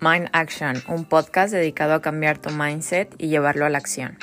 [0.00, 4.16] Mind Action, un podcast dedicado a cambiar tu mindset y llevarlo a la acción.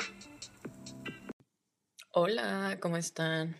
[2.12, 3.56] Hola, ¿cómo están?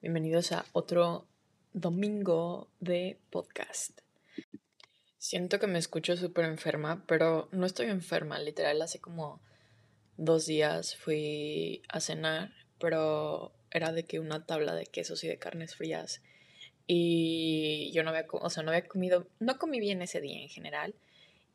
[0.00, 1.26] Bienvenidos a otro
[1.74, 4.00] domingo de podcast.
[5.18, 9.42] Siento que me escucho súper enferma, pero no estoy enferma, literal, hace como
[10.16, 15.38] dos días fui a cenar, pero era de que una tabla de quesos y de
[15.38, 16.22] carnes frías
[16.86, 20.48] y yo no había, o sea, no había comido, no comí bien ese día en
[20.48, 20.94] general.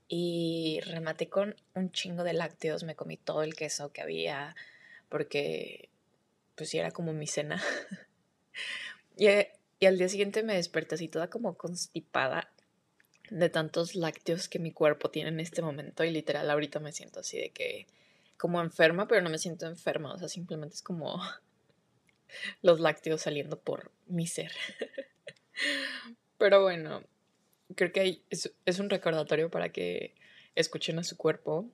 [0.08, 4.56] Y rematé con un chingo de lácteos, me comí todo el queso que había,
[5.10, 5.90] porque
[6.56, 7.62] pues era como mi cena.
[9.18, 9.28] y,
[9.80, 12.52] y al día siguiente me desperté así toda como constipada
[13.30, 17.22] de tantos lácteos que mi cuerpo tiene en este momento y literal ahorita me siento
[17.22, 17.88] así de que
[18.38, 21.22] como enferma, pero no me siento enferma, o sea, simplemente es como
[22.62, 24.52] los lácteos saliendo por mi ser.
[26.38, 27.02] Pero bueno,
[27.76, 30.14] creo que es, un recordatorio para que
[30.56, 31.70] escuchen a su cuerpo.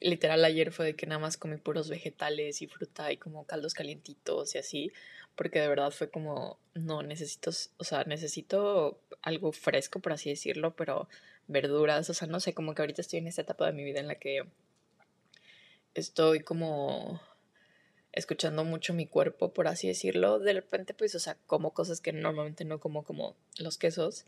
[0.00, 3.74] Literal, ayer fue de que nada más comí puros vegetales y fruta y como caldos
[3.74, 4.92] calientitos y así,
[5.36, 10.74] porque de verdad fue como, no, necesito, o sea, necesito algo fresco, por así decirlo,
[10.76, 11.08] pero
[11.46, 14.00] verduras, o sea, no sé, como que ahorita estoy en esta etapa de mi vida
[14.00, 14.44] en la que
[15.94, 17.20] estoy como
[18.12, 20.38] escuchando mucho mi cuerpo, por así decirlo.
[20.38, 24.26] De repente, pues, o sea, como cosas que normalmente no como, como los quesos.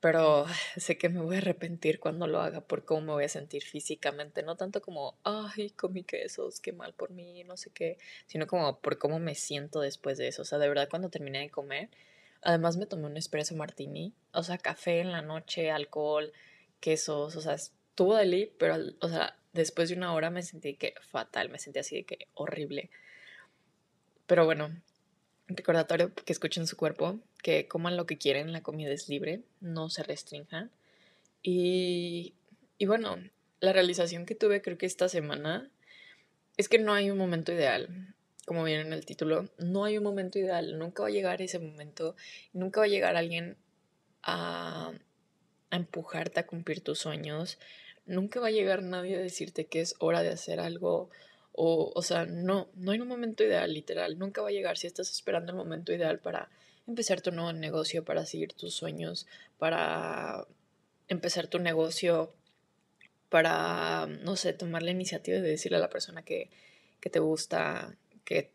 [0.00, 0.46] Pero
[0.76, 3.62] sé que me voy a arrepentir cuando lo haga por cómo me voy a sentir
[3.62, 4.42] físicamente.
[4.42, 7.98] No tanto como, ay, comí quesos, qué mal por mí, no sé qué.
[8.26, 10.42] Sino como por cómo me siento después de eso.
[10.42, 11.88] O sea, de verdad, cuando terminé de comer,
[12.42, 14.14] además me tomé un espresso martini.
[14.32, 16.32] O sea, café en la noche, alcohol,
[16.80, 17.36] quesos.
[17.36, 21.50] O sea, estuvo deli, pero, o sea, después de una hora me sentí que fatal,
[21.50, 22.90] me sentí así de que horrible.
[24.26, 24.70] Pero bueno,
[25.48, 29.90] recordatorio que escuchen su cuerpo, que coman lo que quieren, la comida es libre, no
[29.90, 30.70] se restrinjan.
[31.42, 32.34] Y,
[32.78, 33.16] y bueno,
[33.60, 35.70] la realización que tuve creo que esta semana
[36.56, 38.14] es que no hay un momento ideal.
[38.46, 41.58] Como viene en el título, no hay un momento ideal, nunca va a llegar ese
[41.58, 42.16] momento,
[42.52, 43.56] nunca va a llegar alguien
[44.22, 44.92] a,
[45.70, 47.58] a empujarte a cumplir tus sueños,
[48.06, 51.10] nunca va a llegar nadie a decirte que es hora de hacer algo.
[51.52, 54.18] O, o sea, no, no hay un momento ideal, literal.
[54.18, 56.48] Nunca va a llegar si estás esperando el momento ideal para
[56.88, 59.26] empezar tu nuevo negocio, para seguir tus sueños,
[59.58, 60.46] para
[61.06, 62.34] empezar tu negocio,
[63.28, 66.50] para, no sé, tomar la iniciativa de decirle a la persona que,
[67.00, 68.50] que te gusta, que,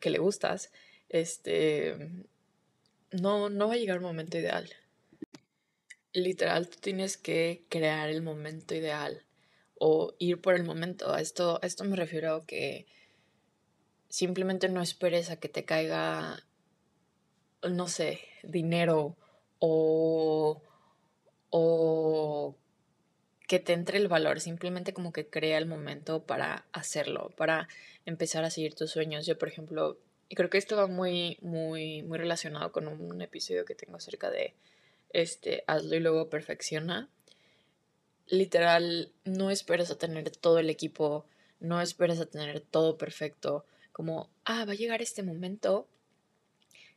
[0.00, 0.70] que le gustas,
[1.08, 1.96] este,
[3.10, 4.70] no, no va a llegar un momento ideal
[6.14, 9.24] literal tú tienes que crear el momento ideal
[9.78, 11.12] o ir por el momento.
[11.12, 12.86] A esto, esto me refiero a que
[14.08, 16.42] simplemente no esperes a que te caiga,
[17.70, 19.16] no sé, dinero
[19.58, 20.62] o,
[21.50, 22.56] o
[23.46, 24.40] que te entre el valor.
[24.40, 27.68] Simplemente como que crea el momento para hacerlo, para
[28.06, 29.26] empezar a seguir tus sueños.
[29.26, 29.98] Yo, por ejemplo,
[30.28, 34.30] y creo que esto va muy, muy, muy relacionado con un episodio que tengo acerca
[34.30, 34.54] de
[35.10, 37.08] este, hazlo y luego perfecciona.
[38.26, 41.26] Literal, no esperes a tener todo el equipo,
[41.60, 45.86] no esperes a tener todo perfecto, como, ah, va a llegar este momento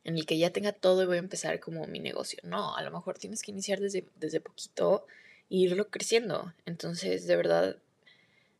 [0.07, 2.39] en el que ya tenga todo y voy a empezar como mi negocio.
[2.41, 5.05] No, a lo mejor tienes que iniciar desde, desde poquito
[5.49, 6.53] e irlo creciendo.
[6.65, 7.77] Entonces, de verdad,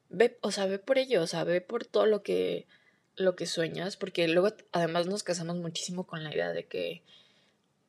[0.10, 2.68] ve, o sea, ve por ello, o sea, ve por todo lo que,
[3.16, 7.02] lo que sueñas, porque luego además nos casamos muchísimo con la idea de que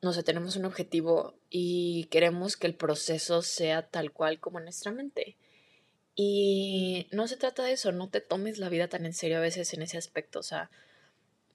[0.01, 4.65] no sé, tenemos un objetivo y queremos que el proceso sea tal cual como en
[4.65, 5.35] nuestra mente.
[6.15, 9.41] Y no se trata de eso, no te tomes la vida tan en serio a
[9.41, 10.69] veces en ese aspecto, o sea,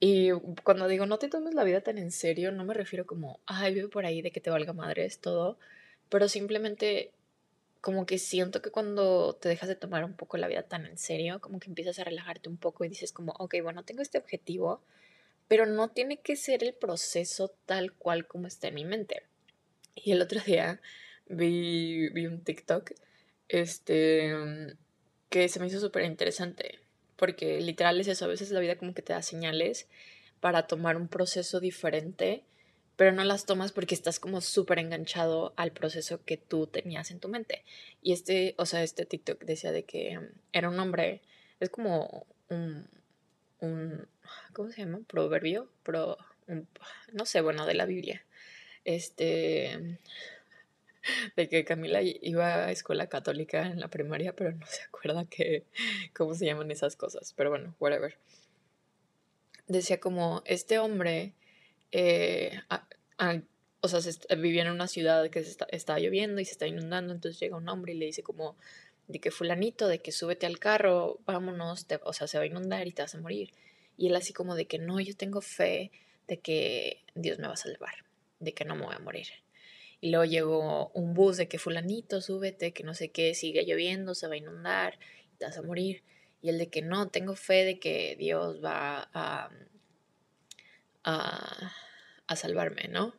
[0.00, 0.30] y
[0.62, 3.74] cuando digo no te tomes la vida tan en serio, no me refiero como, ay,
[3.74, 5.58] vive por ahí de que te valga madre, es todo,
[6.08, 7.12] pero simplemente
[7.80, 10.96] como que siento que cuando te dejas de tomar un poco la vida tan en
[10.96, 14.16] serio, como que empiezas a relajarte un poco y dices como, ok, bueno, tengo este
[14.16, 14.80] objetivo,
[15.48, 19.24] pero no tiene que ser el proceso tal cual como está en mi mente.
[19.94, 20.80] Y el otro día
[21.26, 22.92] vi, vi un TikTok
[23.48, 24.32] este,
[25.28, 26.80] que se me hizo súper interesante,
[27.16, 29.86] porque literal es eso, a veces la vida como que te da señales
[30.40, 32.44] para tomar un proceso diferente,
[32.96, 37.20] pero no las tomas porque estás como súper enganchado al proceso que tú tenías en
[37.20, 37.64] tu mente.
[38.02, 40.20] Y este, o sea, este TikTok decía de que
[40.52, 41.22] era un hombre,
[41.60, 42.86] es como un,
[43.60, 44.06] un
[44.52, 45.00] ¿cómo se llama?
[45.06, 46.18] Proverbio, pro,
[47.12, 48.24] no sé, bueno, de la Biblia.
[48.84, 49.98] Este,
[51.36, 55.64] de que Camila iba a escuela católica en la primaria, pero no se acuerda que,
[56.14, 57.32] cómo se llaman esas cosas.
[57.36, 58.16] Pero bueno, whatever.
[59.66, 61.32] Decía como, este hombre,
[61.92, 62.60] eh,
[63.80, 66.66] o sea, se, vivía en una ciudad que se está, estaba lloviendo y se está
[66.66, 68.56] inundando, entonces llega un hombre y le dice como
[69.08, 72.86] de que fulanito, de que súbete al carro, vámonos, o sea, se va a inundar
[72.86, 73.52] y te vas a morir.
[73.96, 75.90] Y él así como de que no, yo tengo fe
[76.26, 77.94] de que Dios me va a salvar,
[78.40, 79.28] de que no me voy a morir.
[80.04, 84.14] Y luego llegó un bus de que fulanito, súbete, que no sé qué, sigue lloviendo,
[84.14, 84.98] se va a inundar
[85.32, 86.02] y te vas a morir.
[86.42, 89.50] Y el de que no, tengo fe de que Dios va a,
[91.04, 91.72] a,
[92.26, 93.14] a salvarme, ¿no?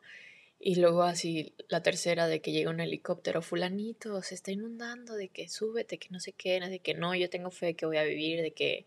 [0.60, 5.30] Y luego así la tercera de que llega un helicóptero, fulanito, se está inundando, de
[5.30, 8.04] que súbete, que no sé qué, de que no, yo tengo fe que voy a
[8.04, 8.86] vivir, de que,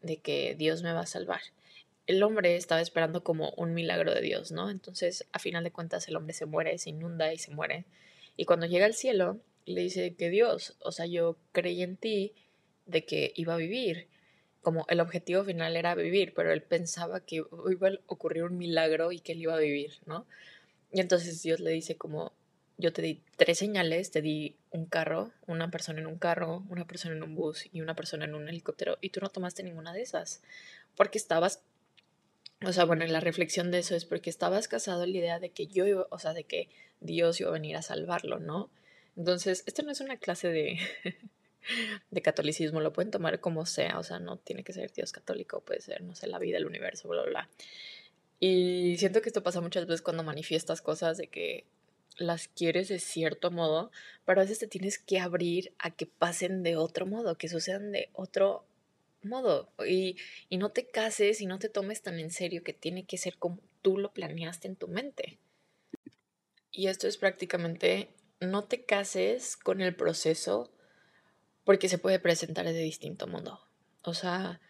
[0.00, 1.42] de que Dios me va a salvar.
[2.06, 4.70] El hombre estaba esperando como un milagro de Dios, ¿no?
[4.70, 7.84] Entonces, a final de cuentas, el hombre se muere, se inunda y se muere.
[8.36, 12.32] Y cuando llega al cielo, le dice que Dios, o sea, yo creí en ti
[12.86, 14.08] de que iba a vivir.
[14.62, 19.12] Como el objetivo final era vivir, pero él pensaba que iba a ocurrir un milagro
[19.12, 20.26] y que él iba a vivir, ¿no?
[20.92, 22.32] Y entonces Dios le dice como,
[22.78, 26.86] yo te di tres señales, te di un carro, una persona en un carro, una
[26.86, 29.92] persona en un bus y una persona en un helicóptero, y tú no tomaste ninguna
[29.92, 30.42] de esas,
[30.94, 31.62] porque estabas,
[32.64, 35.50] o sea, bueno, la reflexión de eso es porque estabas casado en la idea de
[35.50, 36.68] que yo iba, o sea, de que
[37.00, 38.70] Dios iba a venir a salvarlo, ¿no?
[39.16, 40.78] Entonces, esto no es una clase de,
[42.10, 45.60] de catolicismo, lo pueden tomar como sea, o sea, no tiene que ser Dios católico,
[45.60, 47.48] puede ser, no sé, la vida, el universo, bla, bla, bla.
[48.40, 51.64] Y siento que esto pasa muchas veces cuando manifiestas cosas de que
[52.18, 53.90] las quieres de cierto modo,
[54.24, 57.92] pero a veces te tienes que abrir a que pasen de otro modo, que sucedan
[57.92, 58.64] de otro
[59.28, 59.70] modo.
[59.86, 60.16] Y,
[60.48, 63.36] y no te cases y no te tomes tan en serio que tiene que ser
[63.36, 65.38] como tú lo planeaste en tu mente.
[66.72, 70.70] Y esto es prácticamente, no te cases con el proceso
[71.64, 73.60] porque se puede presentar de distinto modo.
[74.02, 74.60] O sea,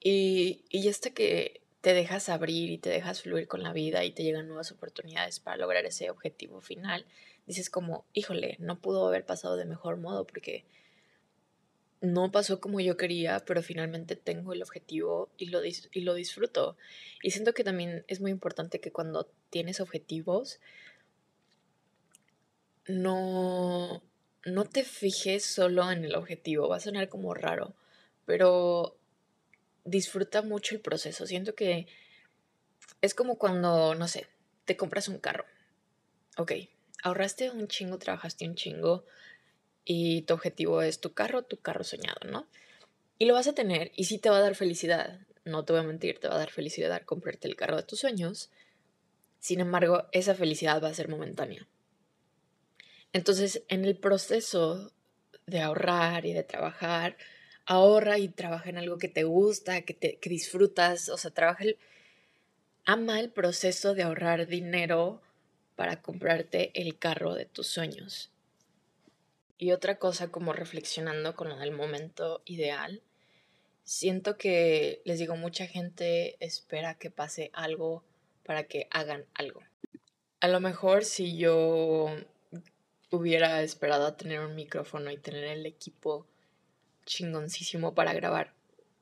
[0.00, 4.10] y, y hasta que te dejas abrir y te dejas fluir con la vida y
[4.10, 7.06] te llegan nuevas oportunidades para lograr ese objetivo final,
[7.46, 10.64] dices como, híjole, no pudo haber pasado de mejor modo porque
[12.00, 16.76] no pasó como yo quería, pero finalmente tengo el objetivo y lo, y lo disfruto.
[17.22, 20.60] Y siento que también es muy importante que cuando tienes objetivos,
[22.86, 24.02] no,
[24.44, 26.68] no te fijes solo en el objetivo.
[26.68, 27.74] Va a sonar como raro,
[28.26, 28.96] pero
[29.84, 31.26] disfruta mucho el proceso.
[31.26, 31.86] Siento que
[33.00, 34.26] es como cuando, no sé,
[34.64, 35.44] te compras un carro.
[36.36, 36.52] Ok,
[37.02, 39.04] ahorraste un chingo, trabajaste un chingo
[39.86, 42.46] y tu objetivo es tu carro, tu carro soñado, ¿no?
[43.18, 45.20] Y lo vas a tener y sí te va a dar felicidad.
[45.44, 48.00] No te voy a mentir, te va a dar felicidad comprarte el carro de tus
[48.00, 48.50] sueños.
[49.38, 51.66] Sin embargo, esa felicidad va a ser momentánea.
[53.12, 54.92] Entonces, en el proceso
[55.46, 57.16] de ahorrar y de trabajar,
[57.64, 61.62] ahorra y trabaja en algo que te gusta, que, te, que disfrutas, o sea, trabaja
[61.62, 61.78] el,
[62.84, 65.22] ama el proceso de ahorrar dinero
[65.76, 68.32] para comprarte el carro de tus sueños.
[69.58, 73.02] Y otra cosa como reflexionando con lo del momento ideal,
[73.84, 78.04] siento que, les digo, mucha gente espera que pase algo
[78.44, 79.62] para que hagan algo.
[80.40, 82.14] A lo mejor si yo
[83.10, 86.26] hubiera esperado a tener un micrófono y tener el equipo
[87.06, 88.52] chingoncísimo para grabar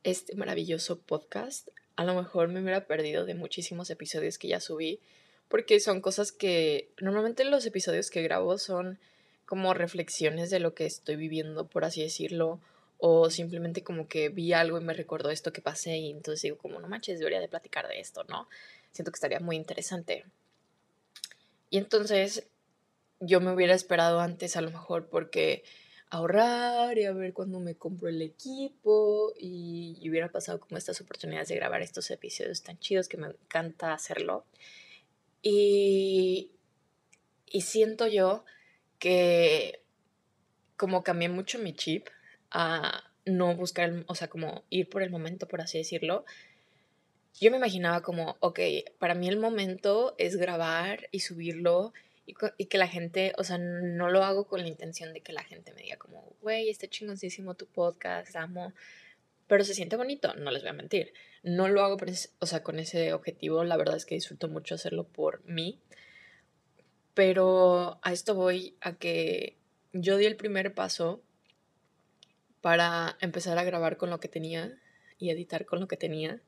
[0.05, 5.01] este maravilloso podcast, a lo mejor me hubiera perdido de muchísimos episodios que ya subí,
[5.49, 8.99] porque son cosas que normalmente los episodios que grabo son
[9.47, 12.61] como reflexiones de lo que estoy viviendo, por así decirlo,
[12.99, 16.59] o simplemente como que vi algo y me recordó esto que pasé y entonces digo
[16.59, 18.49] como no manches, debería de platicar de esto, ¿no?
[18.93, 20.25] Siento que estaría muy interesante.
[21.71, 22.47] Y entonces
[23.21, 25.65] yo me hubiera esperado antes a lo mejor porque
[26.11, 31.49] ahorrar y a ver cuándo me compro el equipo y, hubiera pasado como estas oportunidades
[31.49, 34.45] de grabar estos episodios tan chidos que me encanta hacerlo.
[35.43, 36.53] Y,
[37.47, 38.45] y siento yo
[39.05, 39.83] que
[40.79, 42.09] como cambié mucho mi chip
[42.51, 46.25] a no buscar, o sea, como ir por el momento, por así decirlo,
[47.39, 48.61] yo me imaginaba como, ok,
[48.99, 51.93] para mí el momento es grabar y subirlo
[52.25, 52.33] y,
[52.65, 55.75] que la gente, o sea, no lo hago con la intención de que la gente
[55.75, 58.73] me diga como, güey, está chingoncísimo tu podcast, amo,
[59.47, 61.13] pero se siente bonito, no les voy a mentir.
[61.43, 61.99] No lo hago,
[62.39, 65.79] o sea, con ese objetivo, la verdad es que disfruto mucho hacerlo por mí,
[67.15, 69.57] pero a esto voy a que
[69.93, 71.23] yo di el primer paso
[72.61, 74.77] para empezar a grabar con lo que tenía
[75.19, 76.41] y editar con lo que tenía.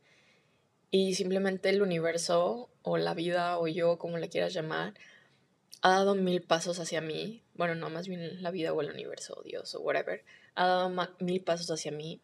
[0.91, 4.95] Y simplemente el universo o la vida o yo, como le quieras llamar,
[5.83, 9.35] ha dado mil pasos hacia mí, bueno, no, más bien la vida o el universo
[9.39, 12.21] o Dios o whatever, ha dado mil pasos hacia mí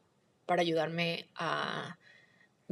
[0.46, 1.98] para ayudarme a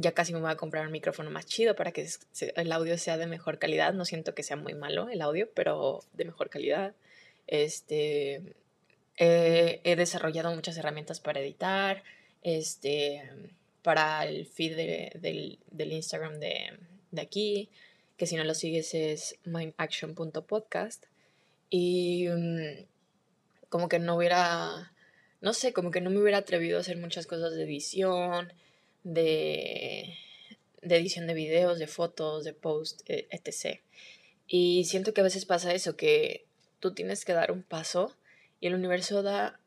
[0.01, 2.07] ya casi me voy a comprar un micrófono más chido para que
[2.55, 3.93] el audio sea de mejor calidad.
[3.93, 6.93] No siento que sea muy malo el audio, pero de mejor calidad.
[7.47, 8.55] Este,
[9.17, 12.03] he desarrollado muchas herramientas para editar,
[12.43, 13.23] este,
[13.81, 14.75] para el feed
[15.15, 15.59] del,
[15.91, 16.77] Instagram de,
[17.11, 17.69] de, aquí,
[18.17, 21.05] que si no lo sigues es mindaction.podcast.
[21.69, 22.85] Y mm,
[23.69, 24.91] como que no hubiera,
[25.39, 28.53] no sé, como que no me hubiera atrevido a hacer muchas cosas de edición,
[29.03, 30.17] de,
[30.81, 33.79] de edición de videos, de fotos, de post, e, etc.
[34.47, 36.45] Y siento que a veces pasa eso, que
[36.79, 38.15] tú tienes que dar un paso
[38.59, 39.59] y el universo da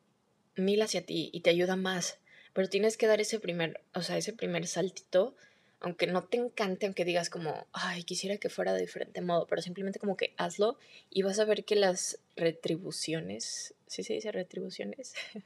[0.57, 2.19] mil hacia ti y te ayuda más.
[2.53, 5.35] Pero tienes que dar ese primer, o sea, ese primer saltito,
[5.81, 9.61] aunque no te encante, aunque digas como, ay, quisiera que fuera de diferente modo, pero
[9.61, 10.79] simplemente como que hazlo
[11.11, 15.15] y vas a ver que las retribuciones, ¿sí se dice retribuciones?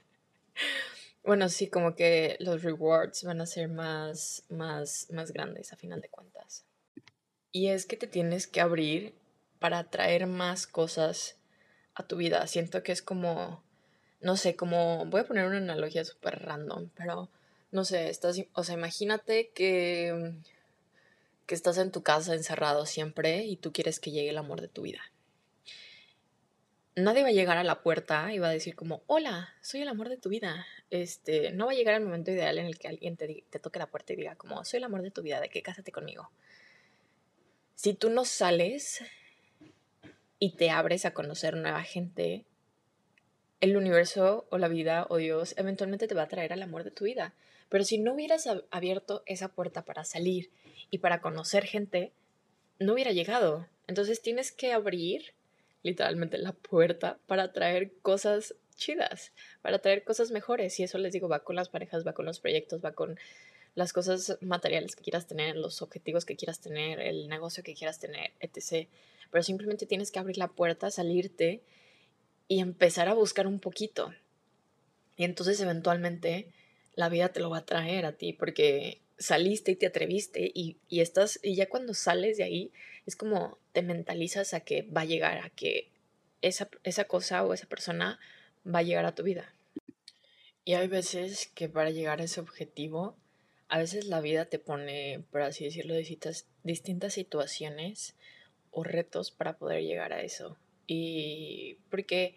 [1.28, 6.00] bueno, sí, como que los rewards van a ser más, más, más grandes a final
[6.00, 6.64] de cuentas.
[7.52, 9.14] Y es que te tienes que abrir
[9.58, 11.36] para atraer más cosas
[11.94, 12.46] a tu vida.
[12.46, 13.62] Siento que es como,
[14.22, 17.28] no sé, como, voy a poner una analogía súper random, pero
[17.72, 20.32] no sé, estás, o sea, imagínate que,
[21.44, 24.68] que estás en tu casa encerrado siempre y tú quieres que llegue el amor de
[24.68, 25.02] tu vida.
[26.98, 29.88] Nadie va a llegar a la puerta y va a decir como, hola, soy el
[29.88, 30.66] amor de tu vida.
[30.90, 33.78] Este, no va a llegar el momento ideal en el que alguien te, te toque
[33.78, 36.30] la puerta y diga como, soy el amor de tu vida, de que cásate conmigo.
[37.76, 39.04] Si tú no sales
[40.40, 42.44] y te abres a conocer nueva gente,
[43.60, 46.90] el universo o la vida o Dios eventualmente te va a traer al amor de
[46.90, 47.34] tu vida.
[47.68, 50.50] Pero si no hubieras abierto esa puerta para salir
[50.90, 52.12] y para conocer gente,
[52.80, 53.68] no hubiera llegado.
[53.86, 55.34] Entonces tienes que abrir
[55.82, 59.32] literalmente la puerta para traer cosas chidas,
[59.62, 60.78] para traer cosas mejores.
[60.80, 63.18] Y eso les digo, va con las parejas, va con los proyectos, va con
[63.74, 67.98] las cosas materiales que quieras tener, los objetivos que quieras tener, el negocio que quieras
[67.98, 68.88] tener, etc
[69.30, 71.62] pero simplemente tienes que abrir la puerta, salirte
[72.46, 74.12] y empezar a buscar un poquito.
[75.16, 76.48] Y entonces eventualmente
[76.94, 80.78] la vida te lo va a traer a ti porque saliste y te atreviste y,
[80.90, 82.72] estás, y ya cuando sales de ahí
[83.08, 85.90] es como te mentalizas a que va a llegar, a que
[86.42, 88.20] esa, esa cosa o esa persona
[88.66, 89.54] va a llegar a tu vida.
[90.66, 93.16] Y hay veces que para llegar a ese objetivo,
[93.68, 98.14] a veces la vida te pone, por así decirlo, distintas, distintas situaciones
[98.70, 100.58] o retos para poder llegar a eso.
[100.86, 102.36] Y porque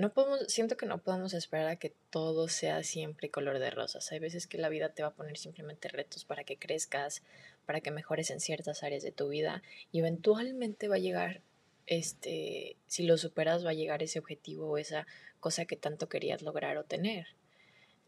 [0.00, 4.10] no podemos, siento que no podemos esperar a que todo sea siempre color de rosas.
[4.12, 7.22] Hay veces que la vida te va a poner simplemente retos para que crezcas,
[7.66, 11.42] para que mejores en ciertas áreas de tu vida y eventualmente va a llegar
[11.86, 15.06] este, si lo superas va a llegar ese objetivo o esa
[15.40, 17.26] cosa que tanto querías lograr o tener.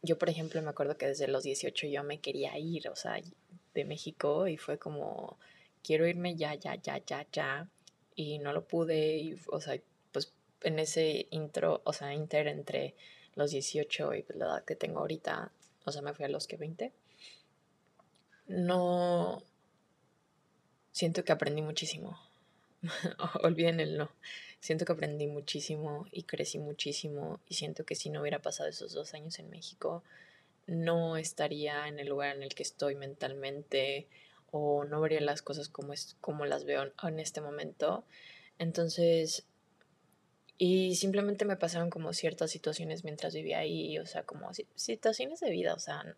[0.02, 3.20] Yo, por ejemplo, me acuerdo que desde los 18 yo me quería ir, o sea,
[3.75, 5.38] de México y fue como
[5.82, 7.68] quiero irme ya, ya, ya, ya, ya.
[8.14, 9.80] Y no lo pude, y, o sea,
[10.64, 12.95] en ese intro, o sea, inter entre
[13.35, 15.52] los 18 y pues, la edad que tengo ahorita,
[15.85, 16.92] o sea, me fui a los que 20.
[18.49, 19.42] No.
[20.92, 22.19] Siento que aprendí muchísimo.
[23.42, 24.11] Olviden el no.
[24.61, 28.92] Siento que aprendí muchísimo y crecí muchísimo y siento que si no hubiera pasado esos
[28.92, 30.04] dos años en México,
[30.66, 34.07] no estaría en el lugar en el que estoy mentalmente
[34.52, 38.04] o no vería las cosas como, es, como las veo en este momento.
[38.59, 39.47] Entonces,
[40.64, 45.50] y simplemente me pasaron como ciertas situaciones mientras vivía ahí, o sea, como situaciones de
[45.50, 46.14] vida, o sea,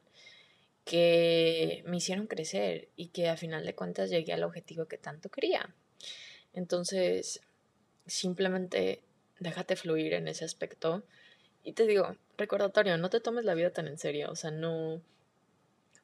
[0.84, 5.30] que me hicieron crecer y que a final de cuentas llegué al objetivo que tanto
[5.30, 5.74] quería.
[6.52, 7.40] Entonces,
[8.06, 9.00] simplemente
[9.40, 11.04] déjate fluir en ese aspecto.
[11.62, 15.00] Y te digo, recordatorio, no te tomes la vida tan en serio, o sea, no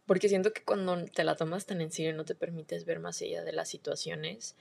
[0.06, 3.20] porque siento que cuando te la tomas tan en serio no te permites ver más
[3.20, 4.56] allá de las situaciones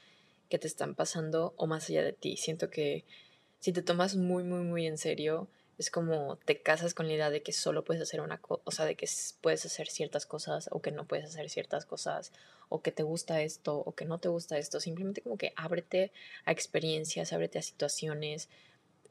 [0.49, 2.35] que te están pasando o más allá de ti.
[2.35, 3.05] Siento que
[3.59, 5.47] si te tomas muy, muy, muy en serio,
[5.77, 8.71] es como te casas con la idea de que solo puedes hacer una cosa, o
[8.71, 9.07] sea, de que
[9.41, 12.33] puedes hacer ciertas cosas o que no puedes hacer ciertas cosas,
[12.67, 14.79] o que te gusta esto o que no te gusta esto.
[14.79, 16.11] Simplemente como que ábrete
[16.45, 18.49] a experiencias, ábrete a situaciones,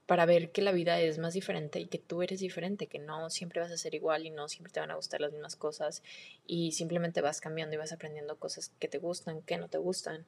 [0.09, 3.29] para ver que la vida es más diferente y que tú eres diferente, que no
[3.29, 6.03] siempre vas a ser igual y no siempre te van a gustar las mismas cosas
[6.47, 10.25] y simplemente vas cambiando y vas aprendiendo cosas que te gustan, que no te gustan.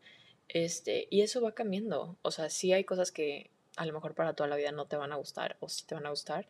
[0.48, 2.18] Este, y eso va cambiando.
[2.20, 3.48] O sea, sí hay cosas que
[3.80, 5.94] a lo mejor para toda la vida no te van a gustar o sí te
[5.94, 6.46] van a gustar,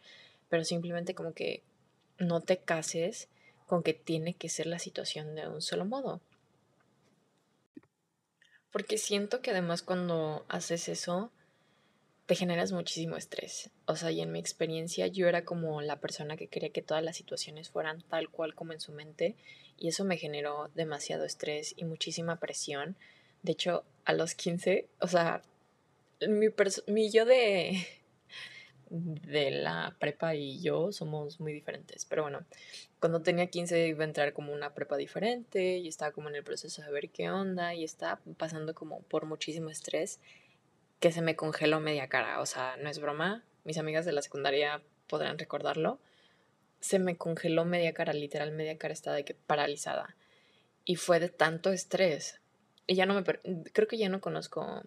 [0.48, 1.62] pero simplemente como que
[2.18, 3.28] no te cases
[3.68, 6.20] con que tiene que ser la situación de un solo modo.
[8.72, 11.30] Porque siento que además cuando haces eso,
[12.26, 13.70] te generas muchísimo estrés.
[13.86, 17.04] O sea, y en mi experiencia yo era como la persona que quería que todas
[17.04, 19.36] las situaciones fueran tal cual como en su mente
[19.78, 22.96] y eso me generó demasiado estrés y muchísima presión.
[23.44, 25.42] De hecho, a los 15, o sea,
[26.28, 26.48] mi,
[26.86, 27.86] mi yo de,
[28.90, 32.04] de la prepa y yo somos muy diferentes.
[32.04, 32.44] Pero bueno,
[32.98, 36.44] cuando tenía 15 iba a entrar como una prepa diferente y estaba como en el
[36.44, 40.20] proceso de ver qué onda y estaba pasando como por muchísimo estrés
[40.98, 42.40] que se me congeló media cara.
[42.40, 43.44] O sea, no es broma.
[43.64, 45.98] Mis amigas de la secundaria podrán recordarlo.
[46.80, 50.16] Se me congeló media cara, literal, media cara estaba de que paralizada.
[50.84, 52.40] Y fue de tanto estrés.
[52.86, 53.22] Y ya no me.
[53.72, 54.82] Creo que ya no conozco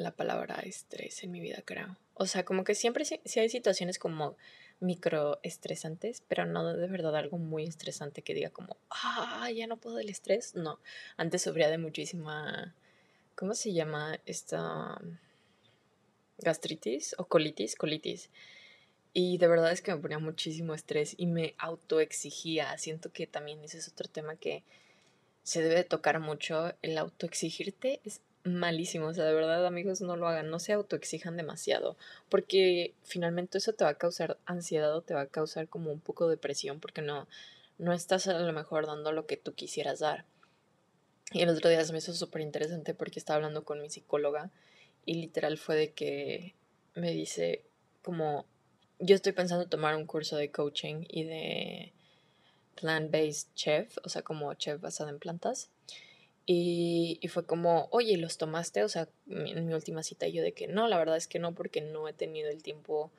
[0.00, 1.96] la palabra estrés en mi vida, creo.
[2.14, 4.36] O sea, como que siempre sí, hay situaciones como
[4.80, 9.98] microestresantes, pero no de verdad algo muy estresante que diga como, ah, ya no puedo
[9.98, 10.54] el estrés.
[10.54, 10.78] No,
[11.16, 12.74] antes sufría de muchísima
[13.38, 15.00] ¿cómo se llama esta
[16.38, 17.76] gastritis o colitis?
[17.76, 18.30] Colitis.
[19.14, 22.76] Y de verdad es que me ponía muchísimo estrés y me autoexigía.
[22.78, 24.64] Siento que también ese es otro tema que
[25.44, 26.74] se debe tocar mucho.
[26.82, 29.06] El autoexigirte es malísimo.
[29.06, 30.50] O sea, de verdad, amigos, no lo hagan.
[30.50, 31.96] No se autoexijan demasiado.
[32.28, 36.00] Porque finalmente eso te va a causar ansiedad o te va a causar como un
[36.00, 37.28] poco de presión porque no,
[37.78, 40.24] no estás a lo mejor dando lo que tú quisieras dar.
[41.32, 44.50] Y el otro día se me hizo súper interesante porque estaba hablando con mi psicóloga
[45.04, 46.54] y literal fue de que
[46.94, 47.62] me dice
[48.02, 48.46] como
[48.98, 51.92] yo estoy pensando tomar un curso de coaching y de
[52.80, 55.70] plant-based chef, o sea, como chef basado en plantas.
[56.50, 58.82] Y, y, fue como, oye, ¿los tomaste?
[58.82, 61.54] O sea, en mi última cita yo de que no, la verdad es que no,
[61.54, 63.10] porque no he tenido el tiempo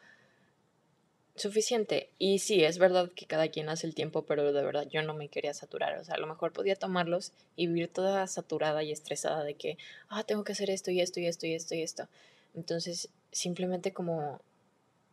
[1.35, 2.09] suficiente.
[2.17, 5.13] Y sí, es verdad que cada quien hace el tiempo, pero de verdad yo no
[5.13, 5.97] me quería saturar.
[5.99, 9.77] O sea, a lo mejor podía tomarlos y vivir toda saturada y estresada de que,
[10.09, 12.07] ah, tengo que hacer esto y esto y esto y esto y esto.
[12.55, 14.41] Entonces, simplemente como,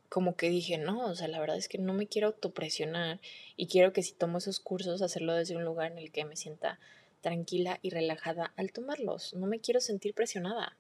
[0.09, 3.21] como que dije, no, o sea, la verdad es que no me quiero autopresionar
[3.57, 6.37] y quiero que si tomo esos cursos, hacerlo desde un lugar en el que me
[6.37, 6.79] sienta
[7.21, 9.35] tranquila y relajada al tomarlos.
[9.35, 10.77] No me quiero sentir presionada.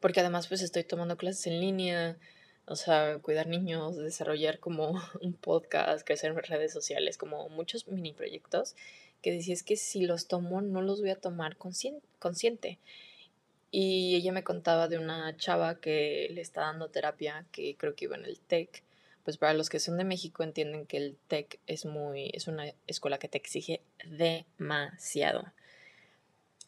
[0.00, 2.18] Porque además pues estoy tomando clases en línea,
[2.66, 8.12] o sea, cuidar niños, desarrollar como un podcast, crecer en redes sociales, como muchos mini
[8.12, 8.74] proyectos
[9.22, 12.78] que decía que si los tomo no los voy a tomar consciente.
[13.70, 18.04] Y ella me contaba de una chava que le está dando terapia, que creo que
[18.04, 18.84] iba en el TEC.
[19.26, 22.72] Pues para los que son de México entienden que el TEC es muy, es una
[22.86, 25.52] escuela que te exige demasiado.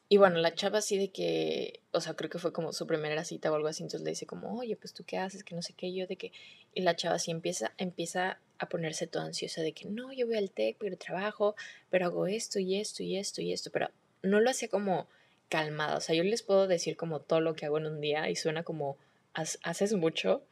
[0.09, 3.23] Y bueno, la chava así de que, o sea, creo que fue como su primera
[3.23, 5.62] cita o algo así, entonces le dice como, oye, pues tú qué haces, que no
[5.62, 6.33] sé qué, yo de que,
[6.75, 10.37] y la chava así empieza, empieza a ponerse toda ansiosa de que, no, yo voy
[10.37, 11.55] al TEC, pero trabajo,
[11.90, 13.88] pero hago esto y esto y esto y esto, pero
[14.25, 15.07] no lo hacía como
[15.49, 18.29] calmada, o sea, yo les puedo decir como todo lo que hago en un día
[18.29, 18.97] y suena como,
[19.33, 20.42] haces mucho,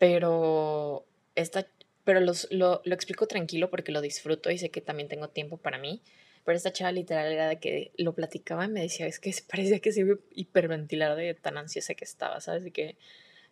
[0.00, 1.68] pero esta,
[2.02, 5.58] pero los, lo, lo explico tranquilo porque lo disfruto y sé que también tengo tiempo
[5.58, 6.02] para mí
[6.44, 9.80] pero esta chava literal era de que lo platicaba y me decía, es que parecía
[9.80, 12.64] que se iba a hiperventilar de tan ansiosa que estaba, ¿sabes?
[12.64, 12.96] De que,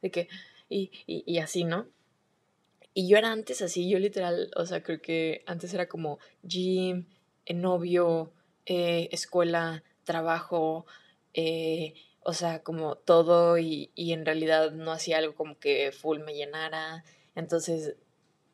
[0.03, 0.29] de que,
[0.69, 1.87] y, y, y así, ¿no?
[2.95, 7.07] Y yo era antes así, yo literal, o sea, creo que antes era como gym,
[7.47, 8.33] eh, novio,
[8.67, 10.87] eh, escuela, trabajo,
[11.35, 11.95] eh,
[12.29, 16.35] o sea, como todo y, y en realidad no hacía algo como que full me
[16.35, 17.03] llenara.
[17.35, 17.97] Entonces,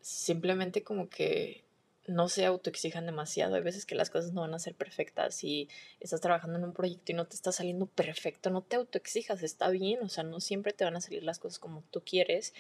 [0.01, 1.65] simplemente como que
[2.07, 3.57] no se autoexijan demasiado.
[3.57, 6.73] Hay veces que las cosas no van a ser perfectas y estás trabajando en un
[6.73, 8.49] proyecto y no te está saliendo perfecto.
[8.49, 10.05] No te autoexijas, está bien.
[10.05, 12.55] O sea, no siempre te van a salir las cosas como tú quieres.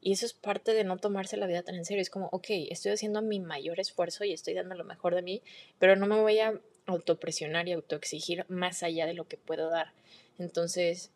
[0.00, 2.00] Y eso es parte de no tomarse la vida tan en serio.
[2.00, 5.42] Es como, ok, estoy haciendo mi mayor esfuerzo y estoy dando lo mejor de mí,
[5.80, 9.92] pero no me voy a autopresionar y autoexigir más allá de lo que puedo dar.
[10.40, 11.12] Entonces,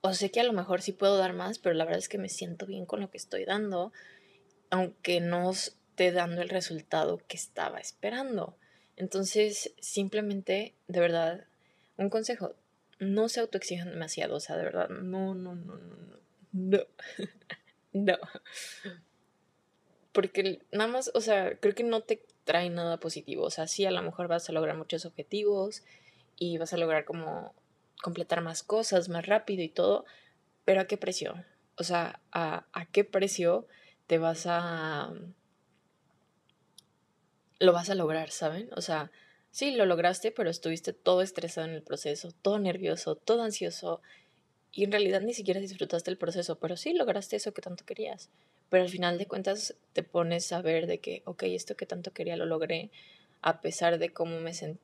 [0.00, 2.18] o sé que a lo mejor sí puedo dar más, pero la verdad es que
[2.18, 3.92] me siento bien con lo que estoy dando,
[4.70, 5.52] aunque no
[6.12, 8.56] dando el resultado que estaba esperando.
[8.96, 11.44] Entonces, simplemente, de verdad,
[11.96, 12.54] un consejo,
[12.98, 16.18] no se autoexijan demasiado, o sea, de verdad, no, no, no, no, no,
[16.52, 16.78] no,
[17.92, 18.18] no.
[20.12, 23.84] Porque nada más, o sea, creo que no te trae nada positivo, o sea, sí,
[23.84, 25.82] a lo mejor vas a lograr muchos objetivos
[26.38, 27.54] y vas a lograr como
[28.02, 30.04] completar más cosas más rápido y todo,
[30.64, 31.44] pero ¿a qué precio?
[31.76, 33.66] O sea, ¿a, a qué precio
[34.06, 35.12] te vas a
[37.60, 38.70] lo vas a lograr, ¿saben?
[38.76, 39.10] O sea,
[39.50, 44.00] sí, lo lograste, pero estuviste todo estresado en el proceso, todo nervioso, todo ansioso,
[44.72, 48.30] y en realidad ni siquiera disfrutaste el proceso, pero sí lograste eso que tanto querías.
[48.70, 52.12] Pero al final de cuentas te pones a ver de que, ok, esto que tanto
[52.12, 52.90] quería lo logré,
[53.40, 54.80] a pesar de cómo me sentí,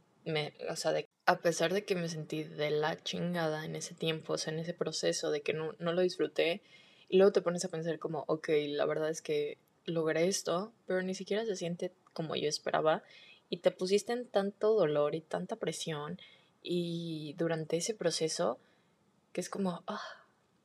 [0.68, 4.34] o sea, de a pesar de que me sentí de la chingada en ese tiempo,
[4.34, 6.62] o sea, en ese proceso de que no, no lo disfruté,
[7.08, 11.02] y luego te pones a pensar como, ok, la verdad es que logré esto, pero
[11.02, 13.02] ni siquiera se siente como yo esperaba,
[13.48, 16.18] y te pusiste en tanto dolor y tanta presión,
[16.62, 18.58] y durante ese proceso,
[19.32, 20.02] que es como, ah,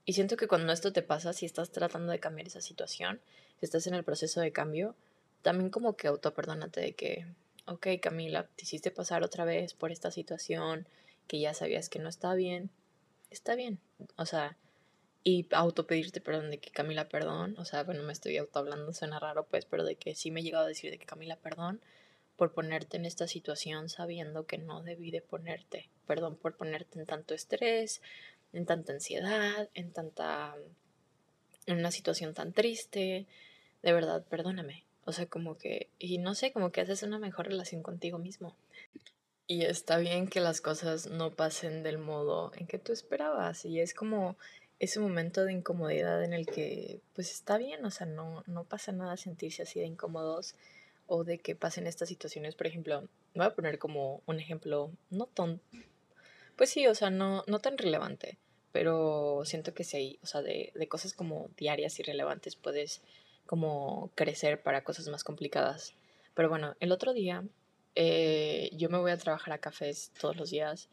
[0.05, 3.21] y siento que cuando esto te pasa, si estás tratando de cambiar esa situación,
[3.59, 4.95] si estás en el proceso de cambio,
[5.41, 7.27] también como que autoperdónate de que,
[7.69, 10.87] ok Camila, te hiciste pasar otra vez por esta situación
[11.27, 12.71] que ya sabías que no está bien,
[13.29, 13.79] está bien,
[14.17, 14.57] o sea,
[15.23, 19.19] y autopedirte perdón de que Camila, perdón, o sea, bueno, me estoy auto hablando, suena
[19.19, 21.79] raro pues, pero de que sí me he llegado a decir de que Camila, perdón
[22.35, 27.05] por ponerte en esta situación sabiendo que no debí de ponerte, perdón por ponerte en
[27.05, 28.01] tanto estrés,
[28.53, 30.55] en tanta ansiedad, en tanta,
[31.65, 33.27] en una situación tan triste,
[33.83, 37.47] de verdad, perdóname, o sea, como que, y no sé, como que haces una mejor
[37.47, 38.55] relación contigo mismo.
[39.47, 43.65] Y está bien que las cosas no pasen del modo en que tú esperabas.
[43.65, 44.37] Y es como
[44.79, 48.91] ese momento de incomodidad en el que, pues está bien, o sea, no, no pasa
[48.91, 50.55] nada sentirse así de incómodos
[51.07, 52.55] o de que pasen estas situaciones.
[52.55, 55.59] Por ejemplo, voy a poner como un ejemplo no tan,
[56.55, 58.37] pues sí, o sea, no, no tan relevante,
[58.71, 63.01] pero siento que sí, o sea, de, de cosas como diarias y relevantes puedes
[63.49, 65.95] como crecer para cosas más complicadas.
[66.35, 67.43] Pero bueno, el otro día
[67.95, 70.87] eh, yo me voy a trabajar a cafés todos los días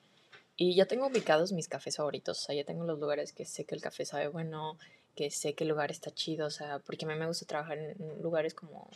[0.57, 2.38] y ya tengo ubicados mis cafés favoritos.
[2.38, 4.79] O sea, ya tengo los lugares que sé que el café sabe bueno,
[5.14, 6.47] que sé que el lugar está chido.
[6.47, 8.88] O sea, porque a mí me gusta trabajar en lugares como,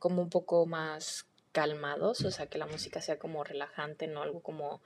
[0.00, 2.24] como un poco más calmados.
[2.24, 4.80] O sea, que la música sea como relajante, no algo como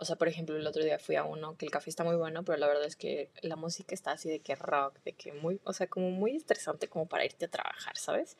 [0.00, 2.16] o sea, por ejemplo, el otro día fui a uno que el café está muy
[2.16, 5.34] bueno, pero la verdad es que la música está así de que rock, de que
[5.34, 8.38] muy, o sea, como muy estresante como para irte a trabajar, ¿sabes?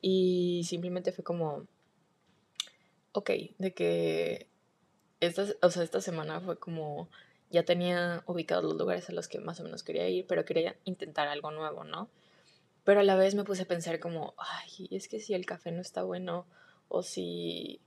[0.00, 1.66] Y simplemente fue como,
[3.10, 4.46] ok, de que
[5.18, 7.08] esta, o sea, esta semana fue como,
[7.50, 10.76] ya tenía ubicados los lugares a los que más o menos quería ir, pero quería
[10.84, 12.10] intentar algo nuevo, ¿no?
[12.84, 15.72] Pero a la vez me puse a pensar como, ay, es que si el café
[15.72, 16.46] no está bueno,
[16.88, 17.80] o si,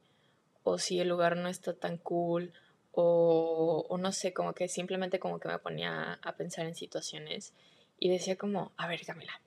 [0.64, 2.52] o si el lugar no está tan cool,
[2.98, 7.54] o, no sé, como que simplemente como que me ponía a pensar en situaciones
[8.00, 9.42] y decía como, a ver, Camila,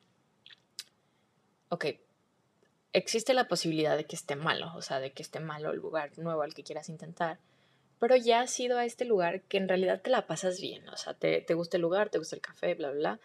[1.70, 1.86] ok,
[2.92, 6.10] existe la posibilidad de que esté malo, o sea, de que esté malo el lugar
[6.18, 7.38] nuevo al que quieras intentar,
[7.98, 10.96] pero ya has ido a este lugar que en realidad te la pasas bien, o
[10.98, 13.20] sea, te, gusta el lugar, te gusta el café, bla, bla, bla,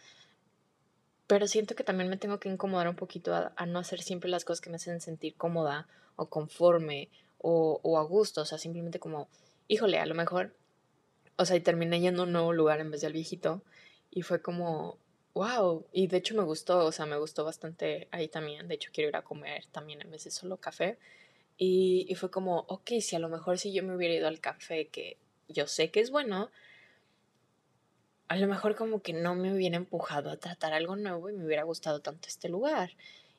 [1.27, 4.45] pero siento que también me tengo que incomodar un poquito a, no hacer siempre las
[4.45, 7.09] cosas que me hacen sentir cómoda o conforme
[7.39, 9.27] o, o a gusto, o sea, simplemente como
[9.73, 10.55] híjole, a lo mejor,
[11.35, 13.63] o sea, y terminé yendo a un nuevo lugar en vez del viejito
[14.11, 14.99] y fue como,
[15.33, 18.91] wow, y de hecho me gustó, o sea, me gustó bastante ahí también, de hecho
[18.93, 20.97] quiero ir a comer también en vez de solo café.
[21.57, 24.39] Y, y fue como, ok, si a lo mejor si yo me hubiera ido al
[24.39, 26.51] café, que yo sé que es bueno,
[28.27, 31.45] a lo mejor como que no me hubiera empujado a tratar algo nuevo y me
[31.45, 32.91] hubiera gustado tanto este lugar.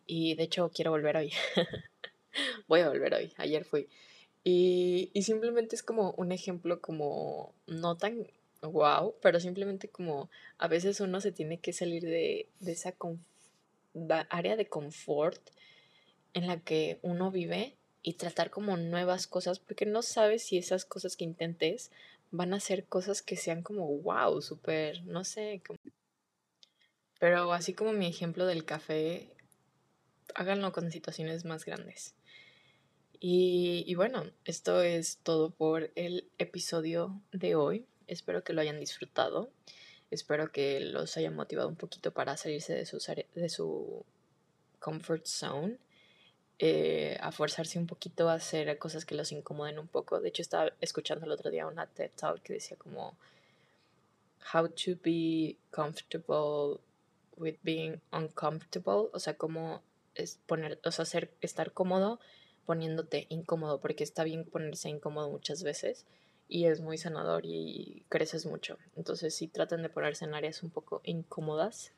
[0.06, 1.32] Y de hecho quiero volver hoy.
[2.68, 3.32] Voy a volver hoy.
[3.36, 3.88] Ayer fui.
[4.46, 8.26] Y, simplemente es como un ejemplo como no tan
[8.60, 10.28] wow, pero simplemente como
[10.58, 12.94] a veces uno se tiene que salir de, esa
[14.28, 15.40] área de confort
[16.34, 20.84] en la que uno vive y tratar como nuevas cosas porque no sabes si esas
[20.84, 21.90] cosas que intentes
[22.30, 25.62] van a ser cosas que sean como wow, súper, no sé.
[27.18, 29.30] Pero así como mi ejemplo del café,
[30.34, 32.14] háganlo con situaciones más grandes.
[33.20, 37.86] Y, bueno, esto es todo por el episodio de hoy.
[38.06, 39.50] Espero que lo hayan disfrutado.
[40.10, 44.04] Espero que los haya motivado un poquito para salirse de, de su
[44.78, 45.78] comfort zone.
[46.60, 50.20] Eh, a forzarse un poquito a hacer cosas que los incomoden un poco.
[50.20, 53.16] De hecho, estaba escuchando el otro día una TED Talk que decía como
[54.52, 56.80] how to be comfortable
[57.36, 59.08] with being uncomfortable.
[59.12, 59.82] O sea, cómo
[60.14, 62.20] es poner, o sea, hacer, estar cómodo
[62.66, 66.06] poniéndote incómodo, porque está bien ponerse incómodo muchas veces
[66.48, 68.78] y es muy sanador y creces mucho.
[68.96, 71.92] Entonces sí traten de ponerse en áreas un poco incómodas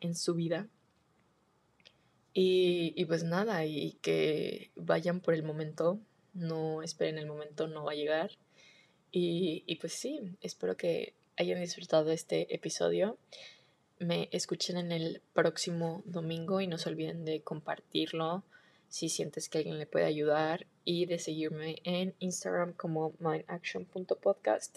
[0.00, 0.68] en su vida.
[2.34, 5.98] Y, y pues nada, y que vayan por el momento,
[6.34, 8.30] no esperen el momento, no va a llegar.
[9.10, 13.18] Y, y pues sí, espero que hayan disfrutado este episodio.
[13.98, 18.42] Me escuchen en el próximo domingo y no se olviden de compartirlo
[18.92, 24.76] si sientes que alguien le puede ayudar y de seguirme en Instagram como mindaction.podcast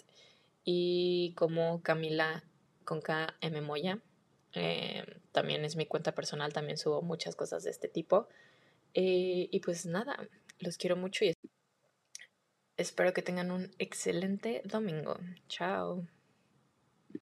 [0.64, 2.42] y como Camila
[2.86, 3.98] con KM Moya.
[4.54, 8.26] Eh, también es mi cuenta personal, también subo muchas cosas de este tipo.
[8.94, 10.26] Eh, y pues nada,
[10.60, 11.34] los quiero mucho y
[12.78, 15.18] Espero que tengan un excelente domingo.
[15.48, 16.06] Chao.